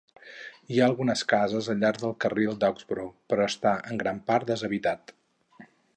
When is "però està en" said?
3.33-4.03